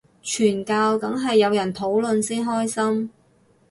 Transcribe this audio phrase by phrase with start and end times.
[0.23, 3.11] 傳教梗係有人討論先開心